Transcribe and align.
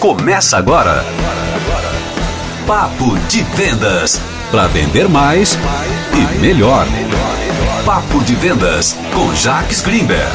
Começa 0.00 0.58
agora. 0.58 1.02
Papo 2.66 3.18
de 3.28 3.42
Vendas. 3.42 4.20
Para 4.50 4.66
vender 4.66 5.08
mais 5.08 5.56
e 6.12 6.38
melhor. 6.38 6.86
Papo 7.84 8.22
de 8.22 8.34
Vendas 8.34 8.94
com 9.14 9.34
Jacques 9.34 9.80
Greenberg. 9.80 10.30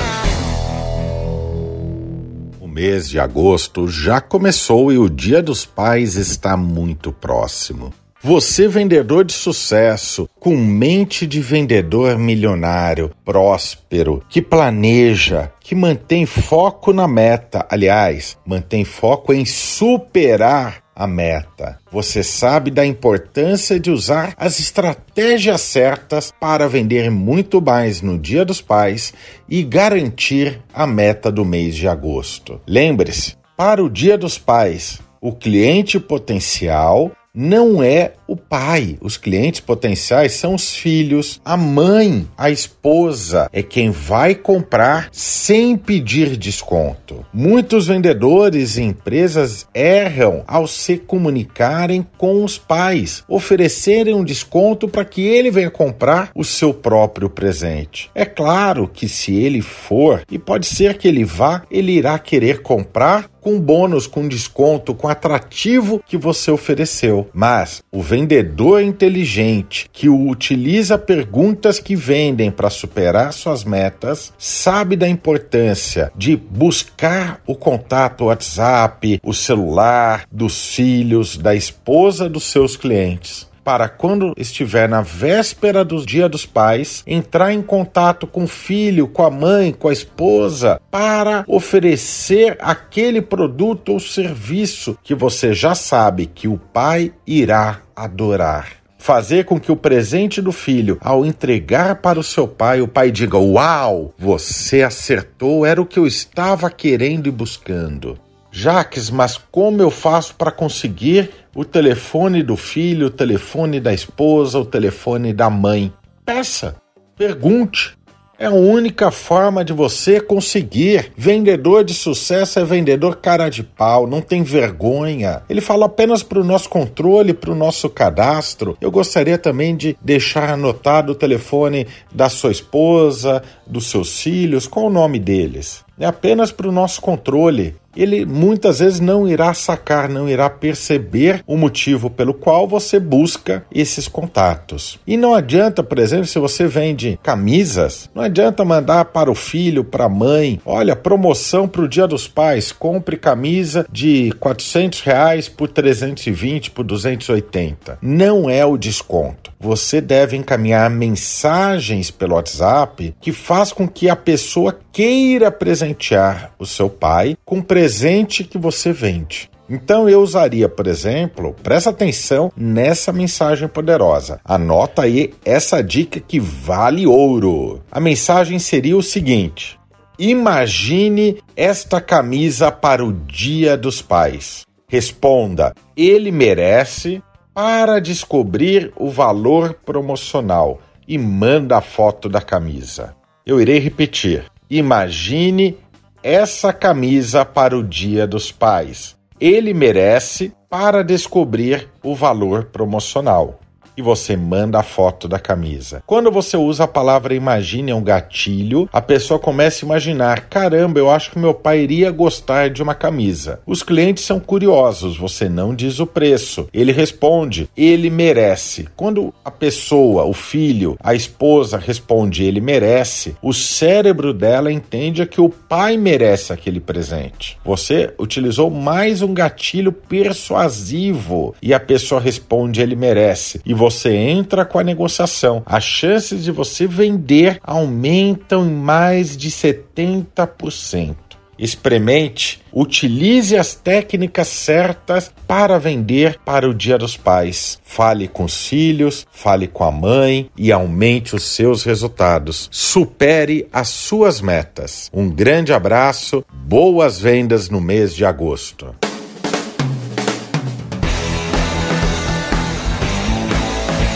O 2.60 2.68
mês 2.68 3.08
de 3.08 3.20
agosto 3.20 3.88
já 3.88 4.20
começou 4.20 4.92
e 4.92 4.98
o 4.98 5.08
Dia 5.08 5.44
dos 5.44 5.64
Pais 5.64 6.16
está 6.16 6.58
muito 6.58 7.12
próximo. 7.12 7.94
Você, 8.24 8.68
vendedor 8.68 9.26
de 9.26 9.34
sucesso, 9.34 10.30
com 10.40 10.56
mente 10.56 11.26
de 11.26 11.42
vendedor 11.42 12.20
milionário, 12.20 13.10
próspero, 13.26 14.24
que 14.30 14.44
planeja, 14.44 15.52
que 15.60 15.74
mantém 15.74 16.28
foco 16.28 16.94
na 16.94 17.08
meta, 17.08 17.66
aliás, 17.68 18.38
mantém 18.46 18.86
foco 18.86 19.34
em 19.34 19.44
superar 19.44 20.84
a 20.96 21.08
meta. 21.08 21.80
Você 21.92 22.22
sabe 22.22 22.70
da 22.70 22.86
importância 22.86 23.80
de 23.80 23.90
usar 23.90 24.36
as 24.38 24.60
estratégias 24.60 25.62
certas 25.62 26.32
para 26.40 26.70
vender 26.70 27.10
muito 27.10 27.60
mais 27.60 28.04
no 28.04 28.20
Dia 28.20 28.46
dos 28.46 28.62
Pais 28.62 29.16
e 29.50 29.64
garantir 29.64 30.62
a 30.72 30.86
meta 30.86 31.32
do 31.32 31.44
mês 31.44 31.76
de 31.76 31.88
agosto. 31.88 32.62
Lembre-se, 32.68 33.36
para 33.58 33.84
o 33.84 33.90
Dia 33.90 34.16
dos 34.16 34.38
Pais, 34.38 35.00
o 35.20 35.34
cliente 35.34 36.00
potencial 36.00 37.12
não 37.34 37.82
é 37.82 38.14
o 38.28 38.36
pai. 38.36 38.98
Os 39.02 39.18
clientes 39.18 39.60
potenciais 39.60 40.34
são 40.34 40.56
os 40.56 40.76
filhos, 40.76 41.42
a 41.44 41.56
mãe, 41.56 42.28
a 42.38 42.50
esposa 42.50 43.50
é 43.54 43.64
quem 43.64 43.90
vai 43.90 44.36
comprar 44.36 45.10
sem 45.12 45.78
pedir 45.78 46.36
desconto. 46.38 47.26
Muitos 47.34 47.88
vendedores 47.88 48.78
e 48.78 48.84
empresas 48.84 49.68
erram 49.74 50.44
ao 50.48 50.68
se 50.68 50.98
comunicarem 50.98 52.06
com 52.18 52.44
os 52.44 52.58
pais, 52.58 53.24
oferecerem 53.28 54.14
um 54.14 54.24
desconto 54.24 54.88
para 54.88 55.06
que 55.06 55.22
ele 55.22 55.52
venha 55.52 55.72
comprar 55.72 56.32
o 56.36 56.44
seu 56.44 56.74
próprio 56.74 57.30
presente. 57.30 58.10
É 58.14 58.26
claro 58.26 58.88
que 58.88 59.08
se 59.08 59.34
ele 59.34 59.62
for, 59.62 60.24
e 60.30 60.38
pode 60.38 60.66
ser 60.66 60.98
que 60.98 61.08
ele 61.08 61.24
vá, 61.24 61.64
ele 61.72 61.94
irá 61.94 62.18
querer 62.20 62.62
comprar 62.62 63.31
com 63.42 63.60
bônus, 63.60 64.08
com 64.08 64.28
desconto, 64.28 64.94
com 64.94 65.08
atrativo 65.08 66.02
que 66.08 66.16
você 66.16 66.52
ofereceu. 66.52 67.28
Mas 67.34 67.84
o 67.92 68.02
vendedor 68.02 68.82
inteligente 68.82 69.90
que 69.92 70.08
utiliza 70.08 70.98
perguntas 70.98 71.80
que 71.80 71.96
vendem 71.96 72.52
para 72.52 72.70
superar 72.70 73.34
suas 73.34 73.64
metas 73.64 74.32
sabe 74.38 74.96
da 74.96 75.10
importância 75.10 76.12
de 76.16 76.38
buscar 76.38 77.42
o 77.46 77.56
contato 77.56 78.26
WhatsApp, 78.26 79.20
o 79.24 79.34
celular 79.34 80.26
dos 80.32 80.68
filhos, 80.68 81.38
da 81.38 81.56
esposa 81.56 82.30
dos 82.30 82.44
seus 82.44 82.78
clientes 82.78 83.51
para 83.64 83.88
quando 83.88 84.34
estiver 84.38 84.88
na 84.90 85.02
véspera 85.02 85.84
do 85.84 86.06
Dia 86.06 86.28
dos 86.28 86.46
Pais, 86.46 87.04
entrar 87.06 87.54
em 87.54 87.62
contato 87.62 88.26
com 88.26 88.44
o 88.44 88.48
filho, 88.48 89.08
com 89.08 89.24
a 89.24 89.30
mãe, 89.30 89.72
com 89.72 89.88
a 89.88 89.94
esposa, 89.94 90.80
para 90.90 91.44
oferecer 91.48 92.58
aquele 92.60 93.22
produto 93.22 93.94
ou 93.94 94.00
serviço 94.00 94.98
que 95.04 95.16
você 95.16 95.54
já 95.54 95.76
sabe 95.76 96.26
que 96.26 96.48
o 96.48 96.58
pai 96.58 97.14
irá 97.26 97.82
adorar 97.96 98.82
fazer 99.02 99.46
com 99.46 99.60
que 99.60 99.72
o 99.72 99.76
presente 99.76 100.42
do 100.42 100.52
filho, 100.52 100.98
ao 101.02 101.26
entregar 101.26 101.96
para 101.96 102.20
o 102.20 102.24
seu 102.24 102.48
pai, 102.48 102.82
o 102.82 102.88
pai 102.88 103.12
diga: 103.12 103.38
Uau, 103.38 104.14
você 104.18 104.84
acertou, 104.84 105.66
era 105.66 105.82
o 105.82 105.86
que 105.86 105.98
eu 105.98 106.06
estava 106.06 106.70
querendo 106.70 107.28
e 107.28 107.32
buscando. 107.32 108.18
Jaques, 108.52 109.10
mas 109.10 109.38
como 109.50 109.82
eu 109.82 109.90
faço 109.90 110.36
para 110.36 110.52
conseguir 110.52 111.32
o 111.56 111.66
telefone 111.66 112.44
do 112.44 112.56
filho, 112.56 113.08
o 113.08 113.12
telefone 113.12 113.80
da 113.80 113.94
esposa, 113.94 114.60
o 114.60 114.66
telefone 114.66 115.34
da 115.34 115.50
mãe? 115.50 115.92
Peça, 116.26 116.76
pergunte. 117.18 117.98
É 118.42 118.48
a 118.48 118.52
única 118.52 119.12
forma 119.12 119.64
de 119.64 119.72
você 119.72 120.20
conseguir. 120.20 121.12
Vendedor 121.16 121.84
de 121.84 121.94
sucesso 121.94 122.58
é 122.58 122.66
vendedor 122.66 123.18
cara 123.18 123.50
de 123.50 123.62
pau, 123.62 124.08
não 124.08 124.20
tem 124.20 124.42
vergonha. 124.42 125.44
Ele 125.48 125.62
fala 125.62 125.86
apenas 125.86 126.24
para 126.24 126.40
o 126.40 126.44
nosso 126.44 126.68
controle, 126.68 127.36
para 127.36 127.52
o 127.52 127.56
nosso 127.56 127.88
cadastro. 127.88 128.76
Eu 128.82 128.90
gostaria 128.90 129.38
também 129.38 129.76
de 129.76 129.96
deixar 130.02 130.50
anotado 130.50 131.12
o 131.12 131.16
telefone 131.16 131.86
da 132.12 132.30
sua 132.30 132.52
esposa, 132.52 133.44
dos 133.68 133.92
seus 133.92 134.20
filhos, 134.22 134.66
qual 134.66 134.88
o 134.88 134.92
nome 134.92 135.20
deles. 135.20 135.86
É 136.00 136.08
apenas 136.08 136.52
para 136.52 136.68
o 136.68 136.72
nosso 136.72 137.00
controle 137.00 137.76
ele 137.96 138.26
muitas 138.26 138.80
vezes 138.80 139.00
não 139.00 139.28
irá 139.28 139.54
sacar, 139.54 140.10
não 140.10 140.30
irá 140.30 140.50
perceber 140.50 141.44
o 141.46 141.58
motivo 141.58 142.10
pelo 142.10 142.34
qual 142.34 142.68
você 142.68 143.00
busca 143.00 143.66
esses 143.74 144.08
contatos. 144.08 145.00
E 145.06 145.18
não 145.18 145.34
adianta, 145.34 145.84
por 145.84 146.00
exemplo, 146.00 146.26
se 146.26 146.40
você 146.40 146.68
vende 146.68 147.20
camisas, 147.22 148.10
não 148.16 148.24
adianta 148.24 148.66
mandar 148.66 149.06
para 149.06 149.32
o 149.32 149.36
filho, 149.36 149.84
para 149.84 150.06
a 150.06 150.10
mãe, 150.10 150.60
olha, 150.66 150.96
promoção 150.96 151.68
para 151.68 151.82
o 151.82 151.88
Dia 151.88 152.08
dos 152.08 152.28
Pais, 152.28 152.72
compre 152.72 153.18
camisa 153.18 153.86
de 153.92 154.32
400 154.40 155.02
reais 155.02 155.50
por 155.50 155.68
320, 155.68 156.72
por 156.72 156.84
280. 156.84 158.00
Não 158.02 158.50
é 158.50 158.66
o 158.66 158.78
desconto. 158.78 159.52
Você 159.60 160.02
deve 160.02 160.36
encaminhar 160.36 160.90
mensagens 160.90 162.10
pelo 162.10 162.36
WhatsApp 162.36 163.14
que 163.22 163.32
faz 163.32 163.72
com 163.72 163.88
que 163.88 164.10
a 164.10 164.16
pessoa 164.16 164.78
queira 164.92 165.52
presentear 165.52 166.52
o 166.58 166.66
seu 166.66 166.90
pai 166.90 167.38
com 167.46 167.62
presente 167.62 167.81
presente 167.82 168.44
que 168.44 168.60
você 168.60 168.94
vende. 168.94 169.50
Então 169.68 170.08
eu 170.08 170.22
usaria, 170.22 170.70
por 170.70 170.86
exemplo, 170.86 171.56
presta 171.64 171.90
atenção 171.90 172.52
nessa 172.56 173.12
mensagem 173.12 173.68
poderosa. 173.68 174.40
Anota 174.46 175.02
aí 175.02 175.34
essa 175.44 175.82
dica 175.82 176.20
que 176.20 176.40
vale 176.40 177.08
ouro. 177.08 177.82
A 177.92 178.00
mensagem 178.00 178.60
seria 178.60 178.96
o 178.96 179.02
seguinte: 179.02 179.80
Imagine 180.20 181.42
esta 181.56 182.00
camisa 182.00 182.72
para 182.72 183.04
o 183.04 183.12
Dia 183.12 183.76
dos 183.76 184.00
Pais. 184.00 184.64
Responda: 184.88 185.74
ele 185.98 186.32
merece 186.32 187.20
para 187.52 188.00
descobrir 188.00 188.94
o 188.96 189.10
valor 189.10 189.74
promocional 189.74 190.80
e 191.08 191.18
manda 191.18 191.78
a 191.78 191.82
foto 191.82 192.30
da 192.30 192.42
camisa. 192.42 193.16
Eu 193.44 193.60
irei 193.60 193.80
repetir. 193.80 194.44
Imagine 194.70 195.76
essa 196.24 196.72
camisa 196.72 197.44
para 197.44 197.78
o 197.78 197.84
Dia 197.84 198.28
dos 198.28 198.52
Pais. 198.52 199.16
Ele 199.40 199.74
merece 199.74 200.54
para 200.70 201.04
descobrir 201.04 201.90
o 202.04 202.16
valor 202.16 202.66
promocional 202.66 203.60
você 204.02 204.36
manda 204.36 204.80
a 204.80 204.84
foto 204.84 205.28
da 205.28 205.40
camisa. 205.40 206.04
Quando 206.06 206.32
você 206.32 206.58
usa 206.58 206.84
a 206.84 206.88
palavra 206.88 207.34
imagine 207.34 207.94
um 207.94 208.04
gatilho, 208.04 208.90
a 208.92 209.02
pessoa 209.02 209.40
começa 209.40 209.84
a 209.84 209.88
imaginar: 209.88 210.42
caramba, 210.50 211.00
eu 211.00 211.10
acho 211.10 211.32
que 211.32 211.40
meu 211.40 211.54
pai 211.54 211.80
iria 211.80 212.12
gostar 212.12 212.70
de 212.70 212.82
uma 212.82 212.96
camisa. 212.96 213.60
Os 213.66 213.84
clientes 213.84 214.24
são 214.24 214.40
curiosos, 214.40 215.18
você 215.18 215.48
não 215.48 215.74
diz 215.74 216.00
o 216.00 216.06
preço. 216.06 216.68
Ele 216.74 216.92
responde: 216.92 217.70
ele 217.76 218.10
merece. 218.10 218.88
Quando 218.96 219.34
a 219.44 219.52
pessoa, 219.52 220.26
o 220.26 220.34
filho, 220.34 220.98
a 221.00 221.14
esposa 221.14 221.78
responde: 221.78 222.44
ele 222.44 222.62
merece, 222.62 223.36
o 223.42 223.54
cérebro 223.54 224.34
dela 224.34 224.72
entende 224.72 225.26
que 225.26 225.42
o 225.42 225.50
pai 225.50 225.98
merece 225.98 226.54
aquele 226.54 226.80
presente. 226.80 227.58
Você 227.64 228.14
utilizou 228.20 228.70
mais 228.70 229.22
um 229.22 229.34
gatilho 229.34 229.92
persuasivo 229.92 231.56
e 231.62 231.74
a 231.74 231.80
pessoa 231.80 232.20
responde: 232.20 232.82
ele 232.82 232.96
merece. 232.96 233.62
E 233.66 233.74
você 233.92 234.16
entra 234.16 234.64
com 234.64 234.80
a 234.80 234.84
negociação, 234.84 235.62
as 235.66 235.84
chances 235.84 236.44
de 236.44 236.52
você 236.52 236.88
vender 236.88 237.60
aumentam 237.64 238.66
em 238.66 238.72
mais 238.72 239.36
de 239.36 239.52
70%. 239.52 241.16
Experimente, 241.60 242.60
utilize 242.74 243.56
as 243.56 243.76
técnicas 243.76 244.48
certas 244.48 245.32
para 245.46 245.78
vender 245.78 246.40
para 246.44 246.68
o 246.68 246.74
Dia 246.74 246.98
dos 246.98 247.16
Pais. 247.16 247.78
Fale 247.84 248.28
com 248.28 248.46
os 248.46 248.66
filhos, 248.66 249.28
fale 249.32 249.68
com 249.68 249.84
a 249.84 249.92
mãe 249.92 250.50
e 250.58 250.72
aumente 250.72 251.36
os 251.36 251.44
seus 251.44 251.84
resultados. 251.84 252.68
Supere 252.72 253.68
as 253.72 253.90
suas 253.90 254.42
metas. 254.42 255.08
Um 255.14 255.30
grande 255.30 255.72
abraço, 255.72 256.44
boas 256.52 257.20
vendas 257.20 257.70
no 257.70 257.80
mês 257.80 258.16
de 258.16 258.26
agosto. 258.26 258.96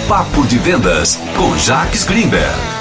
Papo 0.07 0.45
de 0.45 0.59
Vendas 0.59 1.19
com 1.35 1.57
Jacques 1.57 2.03
Greenberg. 2.03 2.75